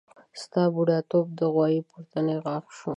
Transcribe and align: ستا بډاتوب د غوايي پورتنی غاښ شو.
ستا 0.41 0.63
بډاتوب 0.73 1.27
د 1.39 1.41
غوايي 1.53 1.81
پورتنی 1.89 2.35
غاښ 2.43 2.65
شو. 2.77 2.89